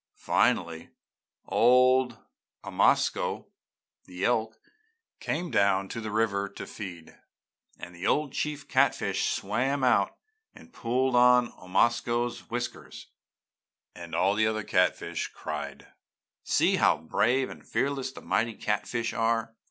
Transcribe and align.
"Finally 0.15 0.89
old 1.45 2.17
Omasko, 2.63 3.45
the 4.05 4.25
elk, 4.25 4.59
came 5.19 5.51
down 5.51 5.87
to 5.89 6.01
the 6.01 6.09
river 6.09 6.49
to 6.49 6.65
feed, 6.65 7.19
and 7.77 7.93
the 7.93 8.07
old 8.07 8.31
chief 8.33 8.67
catfish 8.67 9.27
swam 9.27 9.83
out 9.83 10.17
and 10.55 10.73
pulled 10.73 11.15
on 11.15 11.51
Omasko's 11.51 12.49
whiskers, 12.49 13.11
and 13.93 14.15
all 14.15 14.33
the 14.33 14.47
other 14.47 14.63
catfish 14.63 15.27
cried: 15.27 15.85
'See 16.43 16.77
how 16.77 16.97
brave 16.97 17.51
and 17.51 17.63
fearless 17.67 18.11
the 18.11 18.21
mighty 18.21 18.55
catfish 18.55 19.13
are!' 19.13 19.55